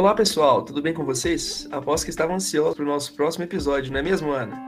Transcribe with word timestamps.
Olá 0.00 0.14
pessoal, 0.14 0.62
tudo 0.62 0.80
bem 0.80 0.94
com 0.94 1.04
vocês? 1.04 1.68
Aposto 1.70 2.04
que 2.04 2.10
estavam 2.10 2.36
ansiosos 2.36 2.74
para 2.74 2.82
o 2.82 2.88
nosso 2.88 3.14
próximo 3.14 3.44
episódio, 3.44 3.92
não 3.92 4.00
é 4.00 4.02
mesmo, 4.02 4.32
Ana? 4.32 4.58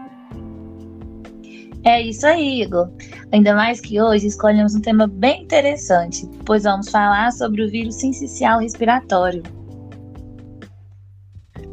É 1.86 2.02
isso 2.02 2.26
aí, 2.26 2.60
Igor. 2.60 2.90
Ainda 3.32 3.54
mais 3.54 3.80
que 3.80 3.98
hoje 3.98 4.26
escolhemos 4.26 4.74
um 4.74 4.82
tema 4.82 5.06
bem 5.06 5.44
interessante, 5.44 6.28
pois 6.44 6.64
vamos 6.64 6.90
falar 6.90 7.32
sobre 7.32 7.64
o 7.64 7.70
vírus 7.70 7.94
sincicial 7.94 8.60
respiratório. 8.60 9.42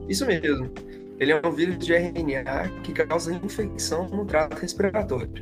Isso 0.08 0.26
mesmo. 0.26 0.72
Ele 1.20 1.34
é 1.34 1.42
um 1.46 1.52
vírus 1.52 1.86
de 1.86 1.94
RNA 1.94 2.70
que 2.82 2.94
causa 2.94 3.34
infecção 3.34 4.08
no 4.08 4.24
trato 4.24 4.56
respiratório, 4.56 5.34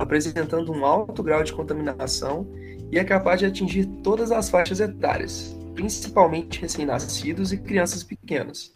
apresentando 0.00 0.72
um 0.72 0.84
alto 0.84 1.22
grau 1.22 1.44
de 1.44 1.52
contaminação 1.52 2.44
e 2.90 2.98
é 2.98 3.04
capaz 3.04 3.38
de 3.38 3.46
atingir 3.46 3.86
todas 4.02 4.32
as 4.32 4.50
faixas 4.50 4.80
etárias, 4.80 5.56
principalmente 5.74 6.60
recém-nascidos 6.60 7.52
e 7.52 7.58
crianças 7.58 8.02
pequenas. 8.02 8.72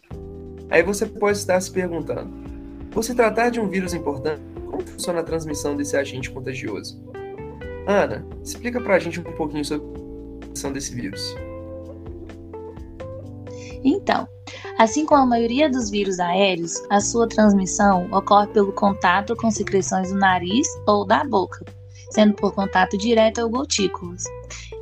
Aí 0.69 0.83
você 0.83 1.05
pode 1.05 1.37
estar 1.37 1.59
se 1.61 1.71
perguntando: 1.71 2.31
por 2.91 3.03
se 3.03 3.15
tratar 3.15 3.49
de 3.49 3.59
um 3.59 3.69
vírus 3.69 3.93
importante, 3.93 4.41
como 4.65 4.81
funciona 4.81 5.19
a 5.19 5.23
transmissão 5.23 5.75
desse 5.75 5.95
agente 5.95 6.29
contagioso? 6.29 7.01
Ana, 7.87 8.25
explica 8.43 8.81
pra 8.81 8.99
gente 8.99 9.19
um 9.19 9.23
pouquinho 9.23 9.63
sobre 9.63 9.87
a 9.87 10.39
transmissão 10.39 10.73
desse 10.73 10.93
vírus. 10.93 11.35
Então, 13.83 14.27
assim 14.77 15.05
como 15.05 15.23
a 15.23 15.25
maioria 15.25 15.69
dos 15.69 15.89
vírus 15.89 16.19
aéreos, 16.19 16.73
a 16.89 16.99
sua 16.99 17.27
transmissão 17.27 18.09
ocorre 18.11 18.47
pelo 18.47 18.73
contato 18.73 19.35
com 19.35 19.49
secreções 19.49 20.11
do 20.11 20.17
nariz 20.17 20.67
ou 20.85 21.05
da 21.05 21.23
boca, 21.23 21.63
sendo 22.11 22.33
por 22.33 22.53
contato 22.53 22.97
direto 22.97 23.41
ou 23.41 23.49
gotículas. 23.49 24.23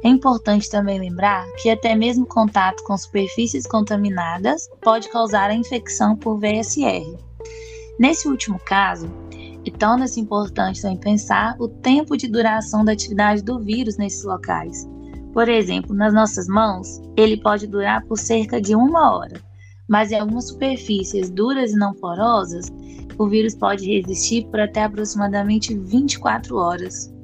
É 0.04 0.08
importante 0.08 0.70
também 0.70 1.00
lembrar 1.00 1.45
que 1.62 1.70
até 1.70 1.95
mesmo 1.95 2.26
contato 2.26 2.84
com 2.84 2.98
superfícies 2.98 3.66
contaminadas 3.66 4.70
pode 4.82 5.09
causar 5.09 5.50
a 5.50 5.56
infecção 5.56 6.16
por 6.16 6.40
VSR. 6.40 7.17
Nesse 8.00 8.28
último 8.28 8.59
caso, 8.59 9.09
e 9.66 9.72
torna-se 9.72 10.20
importante 10.20 10.82
também 10.82 10.98
pensar 10.98 11.56
o 11.59 11.67
tempo 11.67 12.16
de 12.16 12.28
duração 12.28 12.86
da 12.86 12.92
atividade 12.92 13.42
do 13.42 13.60
vírus 13.60 13.98
nesses 13.98 14.23
locais. 14.23 14.88
Por 15.34 15.50
exemplo, 15.50 15.94
nas 15.95 16.14
nossas 16.14 16.48
mãos, 16.48 17.02
ele 17.17 17.38
pode 17.38 17.67
durar 17.67 18.06
por 18.06 18.17
cerca 18.17 18.62
de 18.62 18.76
uma 18.76 19.17
hora, 19.17 19.42
mas 19.88 20.12
em 20.12 20.20
algumas 20.20 20.50
superfícies 20.50 21.30
duras 21.30 21.72
e 21.72 21.76
não 21.76 21.94
porosas, 21.94 22.72
o 23.17 23.28
vírus 23.28 23.56
pode 23.56 23.86
resistir 23.89 24.45
por 24.48 24.60
até 24.60 24.84
aproximadamente 24.84 25.78
24 25.78 26.56
horas. 26.58 27.14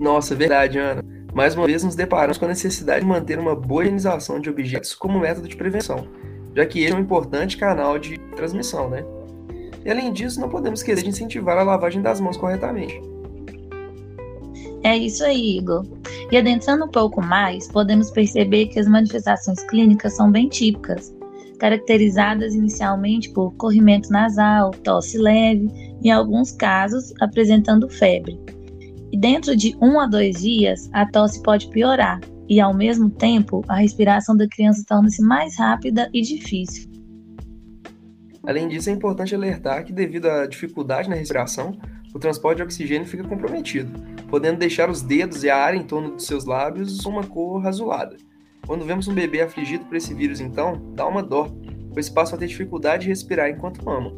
Nossa, 0.00 0.34
verdade, 0.34 0.78
Ana. 0.78 1.04
Mais 1.34 1.54
uma 1.54 1.66
vez 1.66 1.84
nos 1.84 1.94
deparamos 1.94 2.38
com 2.38 2.46
a 2.46 2.48
necessidade 2.48 3.02
de 3.02 3.06
manter 3.06 3.38
uma 3.38 3.54
boa 3.54 3.82
higienização 3.82 4.40
de 4.40 4.48
objetos 4.48 4.94
como 4.94 5.20
método 5.20 5.46
de 5.46 5.54
prevenção, 5.54 6.08
já 6.56 6.64
que 6.64 6.82
ele 6.82 6.94
é 6.94 6.96
um 6.96 7.00
importante 7.00 7.58
canal 7.58 7.98
de 7.98 8.18
transmissão, 8.34 8.88
né? 8.88 9.04
E 9.84 9.90
além 9.90 10.10
disso, 10.10 10.40
não 10.40 10.48
podemos 10.48 10.80
esquecer 10.80 11.02
de 11.02 11.10
incentivar 11.10 11.58
a 11.58 11.62
lavagem 11.62 12.00
das 12.00 12.18
mãos 12.18 12.38
corretamente. 12.38 12.98
É 14.82 14.96
isso 14.96 15.22
aí, 15.22 15.58
Igor. 15.58 15.86
E 16.32 16.36
adentrando 16.38 16.86
um 16.86 16.90
pouco 16.90 17.20
mais, 17.20 17.68
podemos 17.68 18.10
perceber 18.10 18.68
que 18.68 18.80
as 18.80 18.88
manifestações 18.88 19.62
clínicas 19.64 20.16
são 20.16 20.30
bem 20.30 20.48
típicas, 20.48 21.14
caracterizadas 21.58 22.54
inicialmente 22.54 23.30
por 23.30 23.52
corrimento 23.56 24.10
nasal, 24.10 24.70
tosse 24.70 25.18
leve 25.18 25.68
e, 26.02 26.08
em 26.08 26.10
alguns 26.10 26.52
casos, 26.52 27.12
apresentando 27.20 27.86
febre 27.86 28.40
e 29.12 29.18
dentro 29.18 29.56
de 29.56 29.76
um 29.80 29.98
a 29.98 30.06
dois 30.06 30.40
dias 30.40 30.88
a 30.92 31.06
tosse 31.06 31.42
pode 31.42 31.68
piorar 31.68 32.20
e, 32.48 32.60
ao 32.60 32.74
mesmo 32.74 33.08
tempo, 33.08 33.64
a 33.68 33.76
respiração 33.76 34.36
da 34.36 34.48
criança 34.48 34.84
torna-se 34.86 35.22
mais 35.22 35.56
rápida 35.56 36.10
e 36.12 36.20
difícil. 36.20 36.90
Além 38.44 38.66
disso, 38.68 38.90
é 38.90 38.92
importante 38.92 39.34
alertar 39.34 39.84
que, 39.84 39.92
devido 39.92 40.26
à 40.26 40.46
dificuldade 40.46 41.08
na 41.08 41.14
respiração, 41.14 41.78
o 42.12 42.18
transporte 42.18 42.56
de 42.56 42.64
oxigênio 42.64 43.06
fica 43.06 43.22
comprometido, 43.22 43.92
podendo 44.28 44.58
deixar 44.58 44.90
os 44.90 45.00
dedos 45.00 45.44
e 45.44 45.50
a 45.50 45.56
área 45.56 45.78
em 45.78 45.84
torno 45.84 46.16
dos 46.16 46.26
seus 46.26 46.44
lábios 46.44 47.04
uma 47.06 47.22
cor 47.22 47.64
azulada. 47.66 48.16
Quando 48.66 48.84
vemos 48.84 49.06
um 49.06 49.14
bebê 49.14 49.42
afligido 49.42 49.84
por 49.84 49.96
esse 49.96 50.12
vírus, 50.12 50.40
então, 50.40 50.92
dá 50.94 51.06
uma 51.06 51.22
dó, 51.22 51.48
pois 51.92 52.08
passa 52.08 52.34
a 52.34 52.38
ter 52.38 52.46
dificuldade 52.46 53.04
de 53.04 53.08
respirar 53.10 53.48
enquanto 53.48 53.84
mama. 53.84 54.12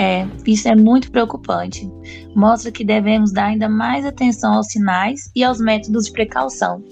É, 0.00 0.24
isso 0.46 0.68
é 0.68 0.76
muito 0.76 1.10
preocupante. 1.10 1.90
Mostra 2.32 2.70
que 2.70 2.84
devemos 2.84 3.32
dar 3.32 3.46
ainda 3.46 3.68
mais 3.68 4.06
atenção 4.06 4.54
aos 4.54 4.68
sinais 4.68 5.28
e 5.34 5.42
aos 5.42 5.58
métodos 5.60 6.04
de 6.04 6.12
precaução. 6.12 6.84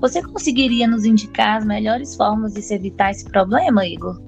Você 0.00 0.22
conseguiria 0.22 0.86
nos 0.86 1.04
indicar 1.04 1.56
as 1.56 1.64
melhores 1.64 2.14
formas 2.14 2.54
de 2.54 2.62
se 2.62 2.72
evitar 2.72 3.10
esse 3.10 3.24
problema, 3.24 3.84
Igor? 3.84 4.22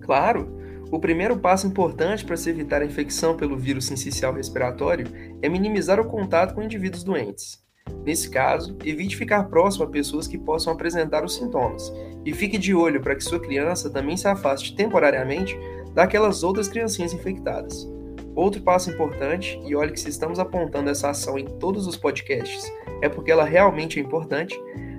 Claro! 0.00 0.58
O 0.90 0.98
primeiro 0.98 1.38
passo 1.38 1.68
importante 1.68 2.24
para 2.24 2.36
se 2.36 2.50
evitar 2.50 2.82
a 2.82 2.84
infecção 2.84 3.36
pelo 3.36 3.56
vírus 3.56 3.84
sincicial 3.84 4.34
respiratório 4.34 5.06
é 5.40 5.48
minimizar 5.48 6.00
o 6.00 6.06
contato 6.06 6.54
com 6.54 6.62
indivíduos 6.62 7.04
doentes. 7.04 7.62
Nesse 8.04 8.28
caso, 8.30 8.76
evite 8.84 9.16
ficar 9.16 9.44
próximo 9.44 9.84
a 9.84 9.88
pessoas 9.88 10.26
que 10.26 10.38
possam 10.38 10.72
apresentar 10.72 11.24
os 11.24 11.36
sintomas 11.36 11.92
e 12.24 12.32
fique 12.32 12.58
de 12.58 12.74
olho 12.74 13.00
para 13.00 13.14
que 13.14 13.22
sua 13.22 13.40
criança 13.40 13.90
também 13.90 14.16
se 14.16 14.26
afaste 14.26 14.74
temporariamente 14.74 15.56
daquelas 15.94 16.42
outras 16.42 16.68
criancinhas 16.68 17.12
infectadas. 17.12 17.88
Outro 18.34 18.62
passo 18.62 18.90
importante, 18.90 19.60
e 19.64 19.74
olhe 19.74 19.92
que 19.92 19.98
se 19.98 20.08
estamos 20.08 20.38
apontando 20.38 20.88
essa 20.90 21.10
ação 21.10 21.38
em 21.38 21.44
todos 21.44 21.86
os 21.86 21.96
podcasts, 21.96 22.70
é 23.02 23.08
porque 23.08 23.32
ela 23.32 23.44
realmente 23.44 23.98
é 23.98 24.02
importante, 24.02 24.56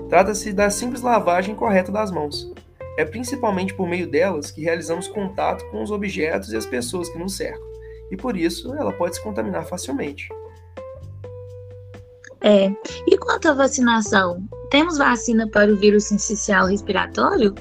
trata-se 0.09 0.51
da 0.51 0.69
simples 0.69 1.01
lavagem 1.01 1.55
correta 1.55 1.91
das 1.91 2.11
mãos. 2.11 2.51
É 2.97 3.05
principalmente 3.05 3.73
por 3.73 3.87
meio 3.87 4.09
delas 4.09 4.51
que 4.51 4.61
realizamos 4.61 5.07
contato 5.07 5.63
com 5.71 5.81
os 5.81 5.89
objetos 5.89 6.51
e 6.51 6.57
as 6.57 6.65
pessoas 6.65 7.07
que 7.07 7.17
nos 7.17 7.37
cercam, 7.37 7.65
e 8.11 8.17
por 8.17 8.35
isso 8.35 8.73
ela 8.73 8.91
pode 8.91 9.15
se 9.15 9.23
contaminar 9.23 9.65
facilmente. 9.65 10.27
É. 12.41 12.69
E 13.07 13.17
quanto 13.17 13.49
à 13.49 13.53
vacinação? 13.53 14.43
Temos 14.69 14.97
vacina 14.97 15.49
para 15.49 15.71
o 15.71 15.77
vírus 15.77 16.05
sincicial 16.05 16.67
respiratório? 16.67 17.53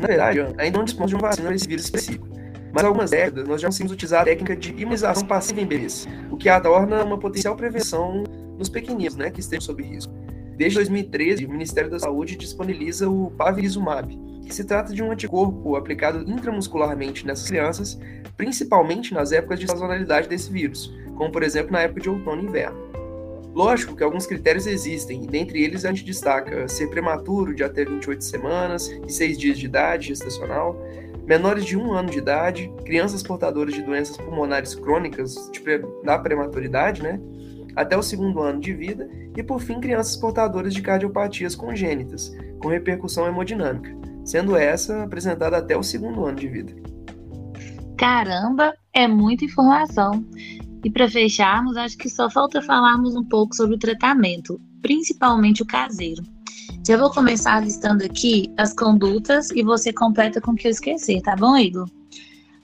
Na 0.00 0.06
verdade, 0.06 0.40
ainda 0.56 0.78
não 0.78 0.84
dispomos 0.84 1.10
de 1.10 1.14
uma 1.14 1.28
vacina 1.28 1.46
para 1.48 1.54
esse 1.54 1.68
vírus 1.68 1.84
específico. 1.84 2.26
Mas 2.72 2.84
há 2.84 2.86
algumas 2.86 3.10
décadas 3.10 3.46
nós 3.46 3.60
já 3.60 3.68
conseguimos 3.68 3.92
utilizar 3.92 4.22
a 4.22 4.24
técnica 4.24 4.56
de 4.56 4.70
imunização 4.70 5.26
passiva 5.26 5.60
em 5.60 5.66
bebês, 5.66 6.08
o 6.30 6.36
que 6.36 6.48
a 6.48 6.58
torna 6.58 7.04
uma 7.04 7.18
potencial 7.18 7.54
prevenção 7.54 8.24
nos 8.56 8.68
pequeninos, 8.68 9.16
né, 9.16 9.30
que 9.30 9.40
estejam 9.40 9.60
sob 9.60 9.82
risco. 9.82 10.12
Desde 10.56 10.76
2013, 10.76 11.44
o 11.44 11.50
Ministério 11.50 11.90
da 11.90 11.98
Saúde 11.98 12.36
disponibiliza 12.36 13.08
o 13.08 13.30
Pavilizumab, 13.32 14.16
que 14.46 14.54
se 14.54 14.64
trata 14.64 14.92
de 14.94 15.02
um 15.02 15.10
anticorpo 15.10 15.76
aplicado 15.76 16.30
intramuscularmente 16.30 17.26
nessas 17.26 17.48
crianças, 17.48 17.98
principalmente 18.36 19.12
nas 19.12 19.32
épocas 19.32 19.58
de 19.58 19.66
sazonalidade 19.66 20.28
desse 20.28 20.50
vírus, 20.50 20.94
como 21.16 21.30
por 21.30 21.42
exemplo 21.42 21.72
na 21.72 21.80
época 21.80 22.00
de 22.00 22.08
outono 22.08 22.42
e 22.42 22.46
inverno. 22.46 22.89
Lógico 23.54 23.96
que 23.96 24.04
alguns 24.04 24.26
critérios 24.26 24.66
existem, 24.66 25.24
e 25.24 25.26
dentre 25.26 25.62
eles 25.62 25.84
a 25.84 25.88
gente 25.88 26.04
destaca 26.04 26.68
ser 26.68 26.88
prematuro 26.88 27.54
de 27.54 27.64
até 27.64 27.84
28 27.84 28.22
semanas 28.22 28.88
e 29.06 29.12
6 29.12 29.38
dias 29.38 29.58
de 29.58 29.66
idade 29.66 30.08
gestacional, 30.08 30.80
menores 31.26 31.64
de 31.64 31.76
1 31.76 31.92
ano 31.92 32.10
de 32.10 32.18
idade, 32.18 32.72
crianças 32.84 33.22
portadoras 33.22 33.74
de 33.74 33.82
doenças 33.82 34.16
pulmonares 34.16 34.74
crônicas 34.74 35.50
da 36.04 36.18
prematuridade, 36.18 37.02
né? 37.02 37.20
Até 37.76 37.96
o 37.96 38.02
segundo 38.02 38.40
ano 38.40 38.60
de 38.60 38.72
vida, 38.72 39.08
e 39.36 39.42
por 39.42 39.60
fim, 39.60 39.80
crianças 39.80 40.16
portadoras 40.16 40.74
de 40.74 40.82
cardiopatias 40.82 41.54
congênitas, 41.54 42.36
com 42.60 42.68
repercussão 42.68 43.28
hemodinâmica, 43.28 43.96
sendo 44.24 44.56
essa 44.56 45.04
apresentada 45.04 45.56
até 45.56 45.76
o 45.76 45.82
segundo 45.82 46.24
ano 46.24 46.36
de 46.36 46.48
vida. 46.48 46.72
Caramba, 47.96 48.74
é 48.92 49.06
muita 49.06 49.44
informação. 49.44 50.24
E 50.82 50.90
para 50.90 51.08
fecharmos, 51.08 51.76
acho 51.76 51.96
que 51.96 52.08
só 52.08 52.30
falta 52.30 52.62
falarmos 52.62 53.14
um 53.14 53.24
pouco 53.24 53.54
sobre 53.54 53.76
o 53.76 53.78
tratamento, 53.78 54.60
principalmente 54.80 55.62
o 55.62 55.66
caseiro. 55.66 56.22
Já 56.86 56.96
vou 56.96 57.10
começar 57.10 57.62
listando 57.62 58.04
aqui 58.04 58.52
as 58.56 58.72
condutas 58.72 59.50
e 59.50 59.62
você 59.62 59.92
completa 59.92 60.40
com 60.40 60.52
o 60.52 60.54
que 60.54 60.66
eu 60.66 60.70
esquecer, 60.70 61.20
tá 61.20 61.36
bom, 61.36 61.56
Igor? 61.56 61.88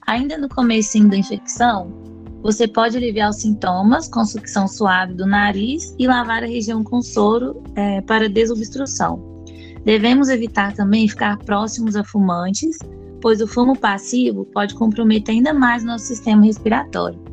Ainda 0.07 0.37
no 0.37 0.49
comecinho 0.49 1.09
da 1.09 1.17
infecção, 1.17 1.93
você 2.41 2.67
pode 2.67 2.97
aliviar 2.97 3.29
os 3.29 3.37
sintomas 3.37 4.07
com 4.07 4.25
sucção 4.25 4.67
suave 4.67 5.13
do 5.13 5.25
nariz 5.25 5.93
e 5.99 6.07
lavar 6.07 6.43
a 6.43 6.47
região 6.47 6.83
com 6.83 7.01
soro 7.01 7.61
é, 7.75 8.01
para 8.01 8.29
desobstrução. 8.29 9.43
Devemos 9.83 10.29
evitar 10.29 10.73
também 10.73 11.07
ficar 11.07 11.37
próximos 11.39 11.95
a 11.95 12.03
fumantes, 12.03 12.77
pois 13.21 13.41
o 13.41 13.47
fumo 13.47 13.77
passivo 13.77 14.45
pode 14.45 14.75
comprometer 14.75 15.35
ainda 15.35 15.53
mais 15.53 15.83
nosso 15.83 16.05
sistema 16.05 16.43
respiratório. 16.43 17.26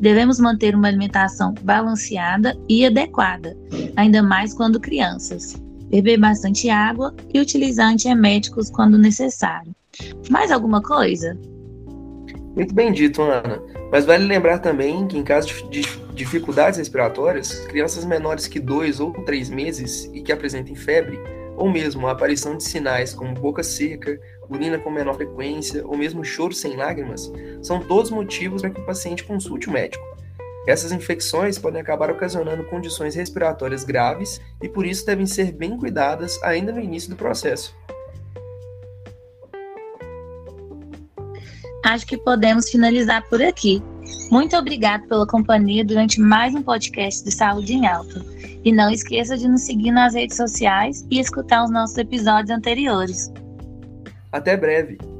Devemos 0.00 0.38
manter 0.38 0.74
uma 0.74 0.88
alimentação 0.88 1.54
balanceada 1.62 2.56
e 2.68 2.84
adequada, 2.84 3.56
ainda 3.96 4.22
mais 4.22 4.52
quando 4.52 4.80
crianças. 4.80 5.54
Beber 5.88 6.18
bastante 6.18 6.68
água 6.68 7.14
e 7.32 7.40
utilizar 7.40 7.92
antieméticos 7.92 8.70
quando 8.70 8.98
necessário. 8.98 9.74
Mais 10.28 10.50
alguma 10.50 10.82
coisa? 10.82 11.38
Muito 12.54 12.74
bem 12.74 12.92
dito, 12.92 13.22
Ana. 13.22 13.60
Mas 13.92 14.04
vale 14.04 14.24
lembrar 14.24 14.58
também 14.58 15.06
que, 15.06 15.16
em 15.16 15.22
caso 15.22 15.48
de 15.70 15.82
dificuldades 16.14 16.78
respiratórias, 16.78 17.60
crianças 17.66 18.04
menores 18.04 18.46
que 18.46 18.58
2 18.58 18.98
ou 19.00 19.12
3 19.24 19.50
meses 19.50 20.10
e 20.12 20.22
que 20.22 20.32
apresentem 20.32 20.74
febre, 20.74 21.18
ou 21.56 21.70
mesmo 21.70 22.06
a 22.06 22.12
aparição 22.12 22.56
de 22.56 22.64
sinais 22.64 23.14
como 23.14 23.34
boca 23.34 23.62
seca, 23.62 24.20
urina 24.48 24.78
com 24.78 24.90
menor 24.90 25.14
frequência 25.14 25.86
ou 25.86 25.96
mesmo 25.96 26.24
choro 26.24 26.52
sem 26.52 26.76
lágrimas, 26.76 27.32
são 27.62 27.80
todos 27.80 28.10
motivos 28.10 28.62
para 28.62 28.70
que 28.70 28.80
o 28.80 28.86
paciente 28.86 29.24
consulte 29.24 29.68
o 29.68 29.72
médico. 29.72 30.04
Essas 30.66 30.90
infecções 30.90 31.58
podem 31.58 31.80
acabar 31.80 32.10
ocasionando 32.10 32.64
condições 32.64 33.14
respiratórias 33.14 33.84
graves 33.84 34.40
e 34.60 34.68
por 34.68 34.84
isso 34.84 35.06
devem 35.06 35.24
ser 35.24 35.52
bem 35.52 35.76
cuidadas 35.76 36.42
ainda 36.42 36.72
no 36.72 36.80
início 36.80 37.08
do 37.08 37.16
processo. 37.16 37.74
Acho 41.84 42.04
que 42.04 42.18
podemos 42.18 42.68
finalizar 42.68 43.22
por 43.28 43.40
aqui. 43.40 43.80
Muito 44.30 44.56
obrigado 44.56 45.06
pela 45.08 45.26
companhia 45.26 45.84
durante 45.84 46.20
mais 46.20 46.54
um 46.54 46.62
podcast 46.62 47.24
de 47.24 47.30
Saúde 47.30 47.74
em 47.74 47.86
Alta. 47.86 48.24
E 48.64 48.72
não 48.72 48.90
esqueça 48.90 49.36
de 49.36 49.48
nos 49.48 49.62
seguir 49.62 49.92
nas 49.92 50.14
redes 50.14 50.36
sociais 50.36 51.06
e 51.10 51.20
escutar 51.20 51.64
os 51.64 51.70
nossos 51.70 51.96
episódios 51.96 52.50
anteriores. 52.50 53.32
Até 54.32 54.56
breve! 54.56 55.15